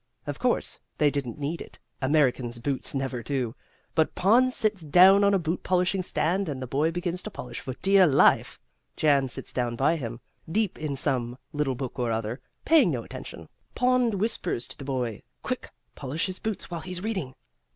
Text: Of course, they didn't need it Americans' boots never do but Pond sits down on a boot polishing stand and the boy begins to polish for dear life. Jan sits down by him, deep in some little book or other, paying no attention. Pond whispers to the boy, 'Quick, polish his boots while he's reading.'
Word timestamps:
Of 0.25 0.39
course, 0.39 0.79
they 0.97 1.11
didn't 1.11 1.37
need 1.37 1.61
it 1.61 1.77
Americans' 2.01 2.57
boots 2.57 2.95
never 2.95 3.21
do 3.21 3.53
but 3.93 4.15
Pond 4.15 4.51
sits 4.51 4.81
down 4.81 5.23
on 5.23 5.35
a 5.35 5.37
boot 5.37 5.61
polishing 5.61 6.01
stand 6.01 6.49
and 6.49 6.59
the 6.59 6.65
boy 6.65 6.89
begins 6.89 7.21
to 7.21 7.29
polish 7.29 7.59
for 7.59 7.75
dear 7.83 8.07
life. 8.07 8.59
Jan 8.97 9.27
sits 9.27 9.53
down 9.53 9.75
by 9.75 9.97
him, 9.97 10.19
deep 10.51 10.79
in 10.79 10.95
some 10.95 11.37
little 11.53 11.75
book 11.75 11.99
or 11.99 12.11
other, 12.11 12.41
paying 12.65 12.89
no 12.89 13.03
attention. 13.03 13.47
Pond 13.75 14.15
whispers 14.15 14.67
to 14.69 14.77
the 14.79 14.85
boy, 14.85 15.21
'Quick, 15.43 15.69
polish 15.93 16.25
his 16.25 16.39
boots 16.39 16.71
while 16.71 16.81
he's 16.81 17.03
reading.' 17.03 17.35